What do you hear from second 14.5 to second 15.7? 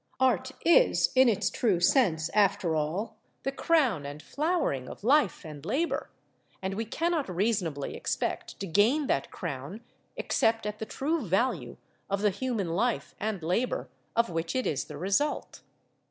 it is the result.